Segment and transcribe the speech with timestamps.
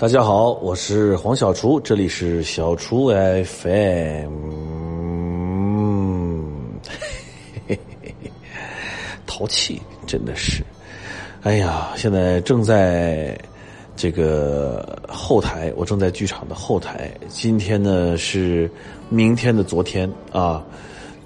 [0.00, 4.30] 大家好，我是黄小厨，这里是小厨 FM。
[9.26, 10.62] 淘气真的是，
[11.42, 13.36] 哎呀，现在正在
[13.96, 17.10] 这个后台，我正在剧场的后台。
[17.28, 18.70] 今天呢是
[19.08, 20.64] 明天的昨天啊，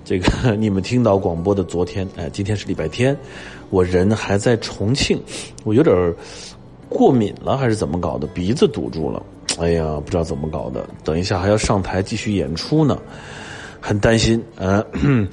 [0.03, 3.15] 这个你们听到广播的昨天，哎，今天是礼拜天，
[3.69, 5.23] 我人还在重庆，
[5.63, 6.17] 我有点儿。
[6.93, 8.27] 过敏了还是怎么搞的？
[8.29, 9.23] 鼻子堵住了，
[9.59, 10.87] 哎呀，不知道怎么搞的。
[11.03, 12.99] 等一下还要上台继续演出呢，
[13.81, 14.43] 很担心。
[14.57, 15.29] 嗯，哼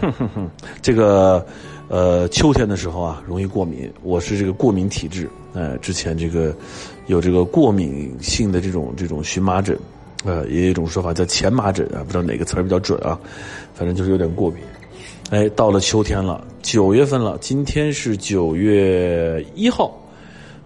[0.00, 1.44] 哼哼， 这个
[1.88, 3.90] 呃，秋天的时候啊，容易过敏。
[4.02, 6.54] 我是这个过敏体质，呃，之前这个
[7.06, 9.78] 有这个过敏性的这种这种荨麻疹，
[10.24, 13.18] 呃，也有一种说法叫前麻疹啊，不知道哪个词儿比较准啊，
[13.74, 14.60] 反正就是有点过敏。
[15.30, 19.94] 哎，到了秋天了，九月份了，今天是九月一号。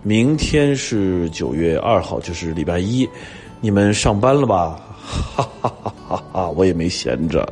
[0.02, 3.08] 明天是九月二号，就是礼拜一，
[3.60, 4.80] 你们上班了吧？
[5.04, 6.50] 哈哈哈哈哈！
[6.50, 7.46] 我也没闲着，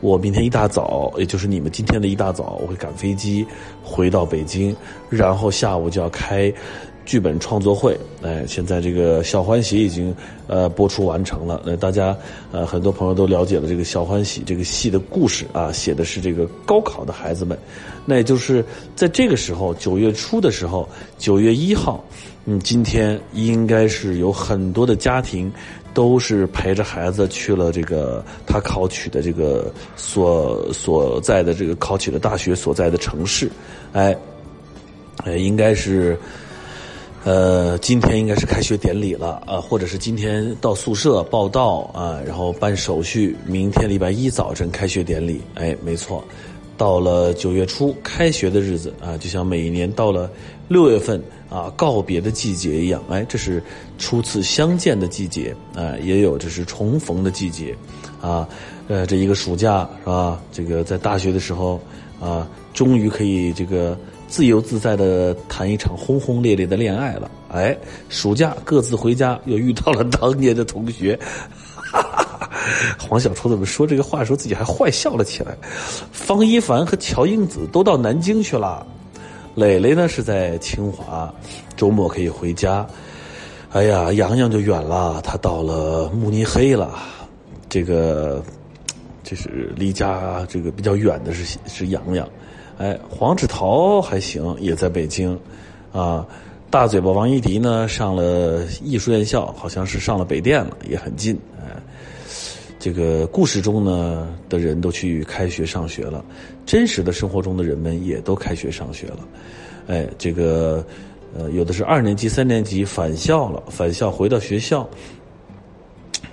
[0.00, 3.46] 我明天一大早，也就是你们今天的一大早，我会赶飞机
[3.82, 4.74] 回到北京，
[5.08, 6.52] 然后下午就要开。
[7.04, 10.14] 剧本创作会，哎，现在这个《小欢喜》已经
[10.46, 11.62] 呃播出完成了。
[11.64, 12.16] 那大家
[12.50, 17.58] 呃很多朋友都了解了这个《小欢喜》这个戏的故事啊，写的是这个高考的孩子们。
[18.06, 18.64] 那也就是
[18.96, 20.88] 在这个时候，九月初的时候，
[21.18, 22.02] 九月一号，
[22.46, 25.52] 嗯，今天应该是有很多的家庭
[25.92, 33.50] 都是陪着孩子去了这个他考取的这个所所在的这个考取的大学所在的城市，
[33.92, 34.16] 哎，
[35.24, 36.18] 哎，应该是。
[37.24, 43.34] 呃，今天应该是开学典礼了啊，或者是今天到宿舍报到啊，然后办手续。
[43.46, 46.22] 明天礼拜一早晨开学典礼，哎，没错，
[46.76, 50.30] 到了九月初开学的日子啊，就像每一年到了
[50.68, 53.62] 六月份啊告别的季节一样，哎，这是
[53.96, 57.74] 初次相见的季节啊，也有这是重逢的季节
[58.20, 58.46] 啊，
[58.86, 60.38] 呃，这一个暑假是吧？
[60.52, 61.80] 这个在大学的时候
[62.20, 63.98] 啊，终于可以这个。
[64.34, 67.78] 自由自在的谈一场轰轰烈烈的恋爱了，哎，
[68.08, 71.16] 暑假各自回家，又遇到了当年的同学。
[72.98, 75.56] 黄小厨怎么说这个话的时候，自己还坏笑了起来。
[76.10, 78.84] 方一凡和乔英子都到南京去了，
[79.54, 81.32] 磊磊呢是在清华，
[81.76, 82.84] 周末可以回家。
[83.70, 86.98] 哎呀，洋洋就远了，他到了慕尼黑了。
[87.68, 88.42] 这个，
[89.22, 92.28] 这是离家这个比较远的是是洋洋。
[92.76, 95.38] 哎，黄子韬还行，也在北京，
[95.92, 96.26] 啊，
[96.70, 101.38] 大嘴巴王一迪呢上了艺术院校，好像是上了北电了，也很近。
[101.60, 101.70] 哎，
[102.80, 106.24] 这个故事中呢的人都去开学上学了，
[106.66, 109.20] 真实的生活中的人们也都开学上学了。
[109.86, 110.84] 哎，这个
[111.38, 114.84] 呃，有的是二年级、三年级返校了，返校回到学校，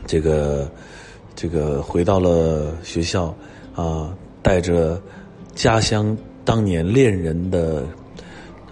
[0.08, 0.72] 这个
[1.36, 3.32] 这个回到了学校
[3.76, 5.00] 啊，带着
[5.54, 6.18] 家乡。
[6.52, 7.88] 当年恋人的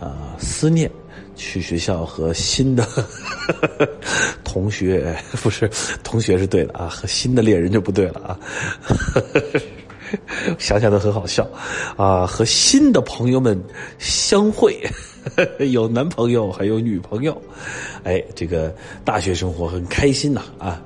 [0.02, 0.92] 啊思念，
[1.38, 2.86] 去学校和新的
[4.44, 5.72] 同学不是
[6.04, 8.40] 同学是对的啊，和新的恋人就不对了啊，
[10.60, 11.50] 想想都很好笑
[11.96, 13.58] 啊，和新的朋友们
[13.98, 14.78] 相会，
[15.72, 17.42] 有男朋友还有女朋友，
[18.04, 18.76] 哎，这个
[19.06, 20.82] 大学生活很开心呐啊，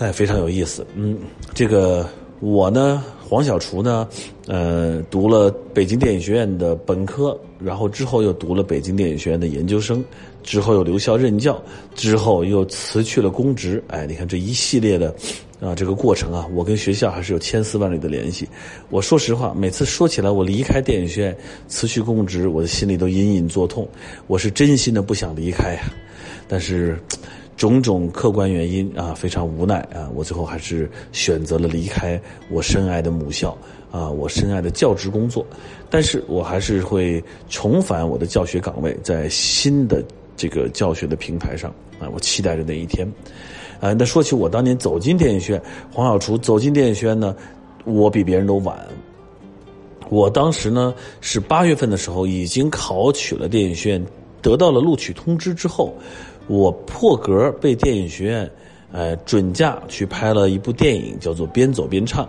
[0.00, 1.18] 哎，非常有意思，嗯，
[1.54, 2.06] 这个
[2.40, 3.02] 我呢。
[3.26, 4.06] 黄小厨呢，
[4.46, 10.04] 呃，读了北京电影学院的本科，然后之后又读了北京电影学院的研究生，
[10.42, 11.60] 之后又留校任教，
[11.94, 13.82] 之后又辞去了公职。
[13.88, 15.12] 哎，你看这一系列的
[15.58, 18.46] 啊，这个过程啊，我跟学校还是有千丝万缕的联系。
[18.90, 21.36] 我说实话，每次说起来我离开电影学院
[21.66, 23.88] 辞去公职，我的心里都隐隐作痛。
[24.26, 25.80] 我是真心的不想离开呀，
[26.46, 26.98] 但是。
[27.56, 32.20] 种种客观原因啊，非常无奈啊，我最后还是选择了离开
[32.50, 33.56] 我深爱的母校
[33.92, 35.46] 啊，我深爱的教职工作，
[35.88, 40.04] 但是我还是会重返我的教学岗位，在新的
[40.36, 43.10] 这个教学的平台上啊，我期待着那一天。
[43.80, 45.62] 啊，那说起我当年走进电影学院，
[45.92, 47.36] 黄小厨走进电影学院呢，
[47.84, 48.78] 我比别人都晚。
[50.08, 54.06] 我当时呢是八月份的时候已经考取了电影学院，
[54.42, 55.94] 得到了录取通知之后。
[56.46, 58.50] 我破格被电影学院，
[58.92, 62.24] 呃，准假去拍了一部电影，叫做《边走边唱》。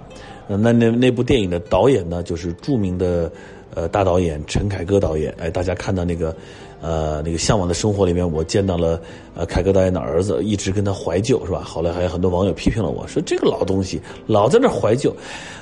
[0.48, 3.32] 那那那部电影的导演呢，就是著名的
[3.74, 5.34] 呃大导演陈凯歌导演。
[5.40, 6.36] 哎，大家看到那个
[6.82, 9.02] 呃，那个向往的生活里面，我见到了
[9.34, 11.62] 呃凯歌导演的儿子，一直跟他怀旧，是吧？
[11.62, 15.12] 后来还有很多网友批评了我说这个老东西老在那怀旧，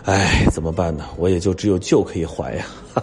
[0.04, 1.06] 哎，怎么办呢？
[1.18, 3.02] 我也就只有旧可以怀呀，哈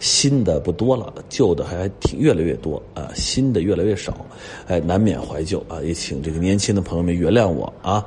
[0.00, 4.26] 新的不多了，旧的还挺越来越多啊，新的越来越少，
[4.66, 8.04] 哎，难免怀旧啊，也请这个年轻的朋友们原谅我啊。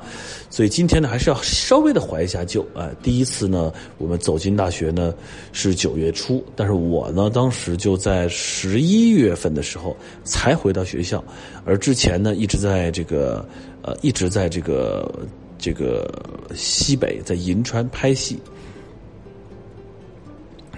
[0.48, 2.90] 所以今天呢，还是要稍微的怀一下旧啊。
[3.02, 5.14] 第一次呢，我们走进大学呢
[5.52, 11.22] 是九月初，但是我呢当时就在十一月份的时候才回到学校，
[11.64, 13.44] 而之前呢一直在这个
[13.82, 15.08] 呃一直在这个
[15.56, 16.10] 这个
[16.54, 18.38] 西北在银川拍戏。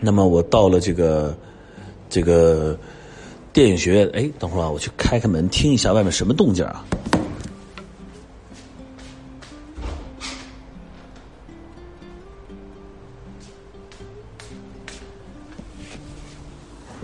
[0.05, 1.33] 那么我到了这个
[2.11, 2.77] 这个
[3.53, 6.85] 电影学院，哎，等会儿啊，我去开开门听一下外面什么动静啊。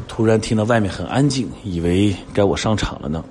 [0.08, 3.24] 突然听到外面很安静，以为该我上场了呢。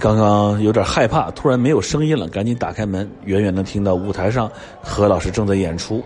[0.00, 4.50] 刚刚有点害怕，突然没有声音了，赶紧打开门，远远的听到舞台上
[4.80, 6.02] 何老师正在演出。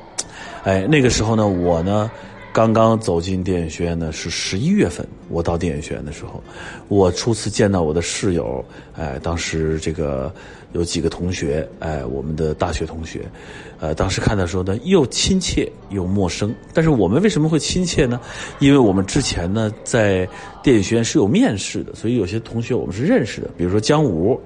[0.64, 2.10] 哎，那个时候呢，我呢
[2.60, 5.06] 刚刚走进电影学院呢，是十一月份。
[5.28, 6.42] 我到电影学院的时候，
[6.88, 8.64] 我初次见到我的室友。
[8.96, 10.32] 哎，当时这个。
[10.72, 13.22] 有几个同学，哎，我们的大学同学，
[13.80, 16.54] 呃，当时看的时候呢，又亲切又陌生。
[16.72, 18.20] 但是我们为什么会亲切呢？
[18.60, 20.28] 因为我们之前呢，在
[20.62, 23.50] 电影学院是有面试的，所以有些同学我们是认识的。
[23.56, 24.40] 比如说姜武。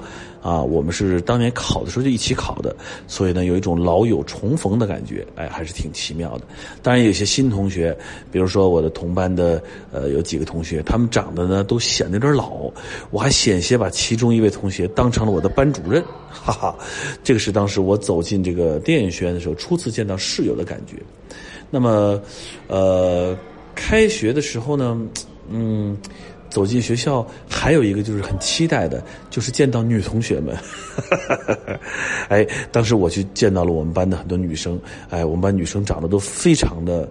[0.44, 2.76] 啊，我们是当年考的时候就一起考的，
[3.08, 6.44] 所以呢，有一种老友重逢的感觉，哎，还是挺奇妙的。
[6.82, 7.96] 当然，有些新同学，
[8.30, 12.70] 比如说我的同班的，呃，有几个同学，他们长得呢都显得有点老，
[13.10, 16.76] 我还险些把其中一位同学当成了我的班主任，哈哈。
[17.22, 20.96] 这个是当时我走进这个电影学院的时候初次见到室友的感觉。
[21.70, 22.20] 那么，
[22.68, 23.34] 呃，
[23.74, 25.00] 开学的时候呢，
[25.48, 25.96] 嗯。
[26.54, 30.56] 走进学校，还有一个就是很期待的，就是见到女同学们。
[32.30, 34.80] 哎，当时我去见到了我们班的很多女生，
[35.10, 37.08] 哎，我们班女生长得都非常的，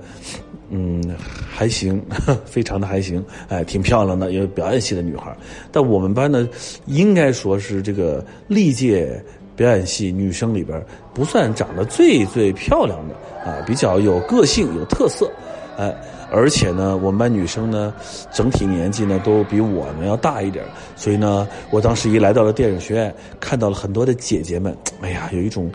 [0.69, 1.03] 嗯，
[1.51, 2.01] 还行，
[2.47, 5.35] 非常的还行，哎，挺漂亮的，有表演系的女孩。
[5.73, 6.47] 但我们班呢，
[6.85, 9.21] 应该说是这个历届
[9.57, 10.81] 表演系女生里边，
[11.13, 13.15] 不算长得最最漂亮的
[13.45, 15.29] 啊，比较有个性、有特色，
[15.77, 15.95] 哎。
[16.31, 17.93] 而且呢，我们班女生呢，
[18.33, 20.65] 整体年纪呢都比我们要大一点，
[20.95, 25.71] 所以呢，我当时一来到了电影学院，看到了很多的姐姐们，哎呀，有一种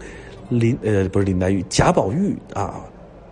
[0.49, 2.81] 林呃不是林黛玉贾宝玉啊，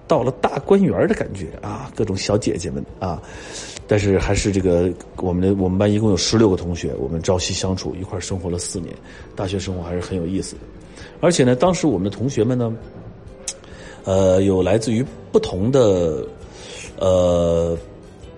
[0.07, 3.21] 到了大观园的感觉啊，各种小姐姐们啊，
[3.89, 8.95] 但是还是这个我们的我们班一共有十六个同学，我们朝夕相处，一块生活了四年，
[9.35, 10.61] 大学生活还是很有意思的。
[11.21, 12.73] 而且呢，当时我们的同学们呢，
[14.05, 16.25] 呃，有来自于不同的。
[16.99, 17.77] 呃，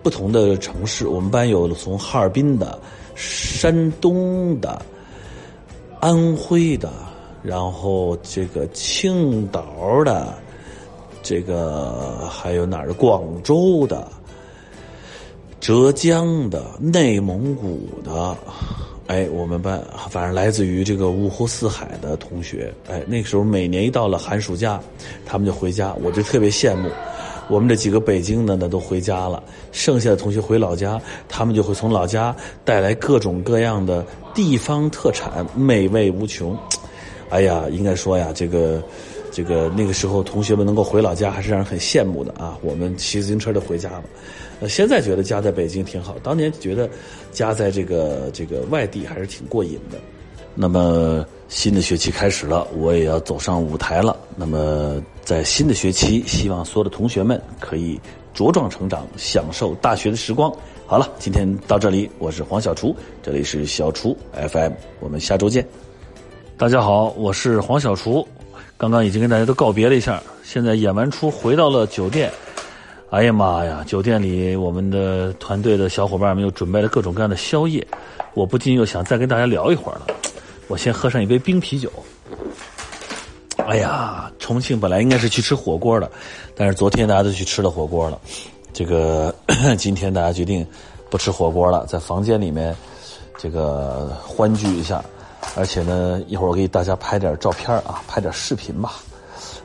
[0.02, 2.78] 不同的城市，我们班有从哈尔滨的、
[3.14, 4.80] 山东的、
[6.00, 6.90] 安徽的，
[7.42, 9.64] 然后这个青岛
[10.04, 10.34] 的，
[11.22, 12.94] 这个还有哪儿的？
[12.94, 14.06] 广州的、
[15.60, 18.36] 浙江的、内蒙古的，
[19.06, 24.80] 哎，我们班反正来自于这个五湖四海的同学，哎，那个时候每年一到了寒暑假，
[25.24, 26.88] 他们就回家，我就特别羡慕。
[27.48, 29.42] 我们这几个北京的呢都回家了，
[29.72, 32.34] 剩下的同学回老家，他们就会从老家
[32.64, 34.04] 带来各种各样的
[34.34, 36.56] 地方特产，美味无穷。
[37.30, 38.82] 哎呀，应该说呀，这个
[39.30, 42.58] 这个那个时候同学们能够回老家，还是让人很羡慕的啊。
[42.62, 44.04] 我们骑自行车就回家了。
[44.60, 46.88] 呃，现在觉得家在北京挺好，当年觉得
[47.32, 49.98] 家在这个这个外地还是挺过瘾的。
[50.54, 54.16] 那么新的学期开始了，我也要走上舞台了。
[54.36, 58.00] 那么在新的学期，希望所有的同学们可以
[58.34, 60.52] 茁壮成长，享受大学的时光。
[60.86, 65.66] 好了，今天到这里，我是黄小厨，这里是小厨 FM，我们下周见。
[66.56, 68.26] 大家好，我是黄小厨，
[68.76, 72.30] 刚刚已经跟大家都告别了一下，现在演完出回到了酒店。
[73.10, 77.86] 哎呀妈呀，酒店里我们的团队的小伙伴们又准备了各种各样的宵夜，
[78.34, 80.06] 我不禁又想再跟大家聊一会儿了。
[80.68, 81.90] 我先喝上一杯冰啤酒。
[83.66, 86.10] 哎呀，重庆本来应该是去吃火锅的，
[86.54, 88.18] 但是昨天大家都去吃了火锅了。
[88.72, 89.34] 这个
[89.76, 90.66] 今天大家决定
[91.10, 92.74] 不吃火锅了，在房间里面
[93.36, 95.04] 这个欢聚一下。
[95.56, 98.96] 而且呢，一会儿我给大家拍点照片啊，拍点视频吧，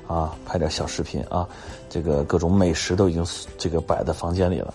[0.08, 1.48] 啊，拍点小视频啊。
[1.90, 3.26] 这个各种美食都已经
[3.58, 4.74] 这个摆在房间里了。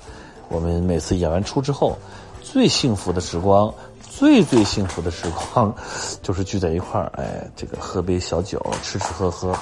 [0.49, 1.99] 我们每次演完出之后，
[2.43, 3.73] 最幸福的时光。
[4.19, 5.73] 最最幸福的时光，
[6.23, 9.57] 就是聚在一块儿，哎，这个喝杯小酒，吃吃喝喝，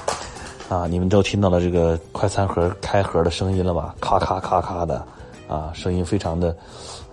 [0.70, 3.94] 啊，你们都听到了这个快餐盒开盒的声音了吧？
[4.00, 5.06] 咔咔咔咔的，
[5.46, 6.56] 啊，声音非常的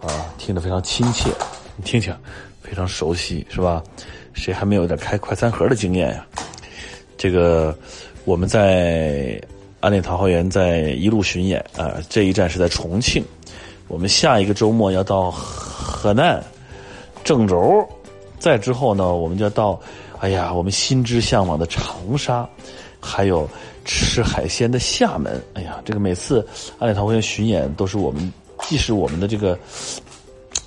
[0.01, 0.07] 啊，
[0.37, 1.29] 听着非常亲切，
[1.75, 2.15] 你听听，
[2.61, 3.83] 非常熟悉，是吧？
[4.31, 6.25] 谁还没有点开快餐盒的经验呀？
[7.17, 7.77] 这个
[8.23, 9.37] 我们在
[9.81, 13.21] 《暗恋桃花源》在一路巡演啊，这一站是在重庆，
[13.89, 16.41] 我们下一个周末要到河南
[17.23, 17.87] 郑州，
[18.39, 19.79] 再之后呢，我们就到，
[20.19, 22.47] 哎呀，我们心之向往的长沙，
[22.99, 23.47] 还有
[23.85, 25.41] 吃海鲜的厦门。
[25.53, 26.41] 哎呀，这个每次
[26.79, 28.31] 《暗恋桃花源》巡演都是我们，
[28.63, 29.57] 既是我们的这个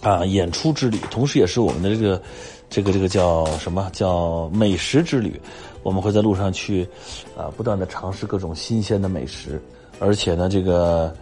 [0.01, 2.21] 啊演出之旅，同时也是我们的这个。
[2.69, 5.41] 这个这个叫什么叫美食之旅？
[5.85, 6.83] 我们会在路上去，
[7.39, 9.63] 啊，不断的尝试各种新鲜的美食，
[10.01, 11.15] 而且呢，这个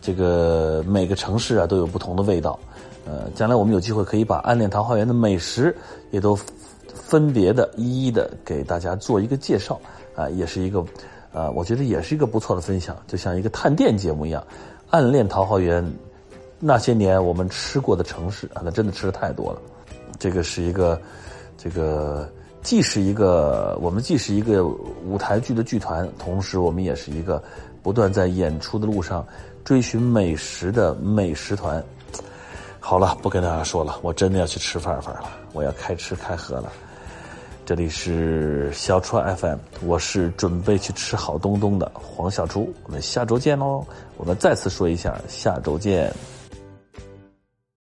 [0.00, 2.58] 这个每个城市啊都有不同的味道。
[3.06, 5.74] 呃，将来我们有机会可以把暗恋桃花源的美食
[6.10, 6.36] 也都
[6.92, 9.80] 分别的一一的给大家做一个介绍
[10.16, 10.84] 啊，也是一个
[11.32, 14.44] 啊，我觉得也是一个不错的分享，就像一个探店节目一样。
[14.90, 15.84] 暗恋桃花源
[16.58, 19.60] 那些年我们吃过的城市啊，那真的吃的太多了。
[20.18, 21.00] 这个是一个，
[21.56, 22.28] 这个
[22.62, 27.42] 既是一个我们既是一个舞台剧的剧团，同时我们也是一个
[27.82, 29.24] 不断在演出的路上
[29.64, 31.84] 追寻美食的美食团。
[32.88, 36.70] 好了，不跟大家说了，我真的要去吃饭饭了，我要开吃开喝了。
[37.64, 43.84] 这里是小川 FM，我是准备去吃好东东的黄小厨，我们下周见喽！
[44.16, 46.14] 我们再次说一下，下周见。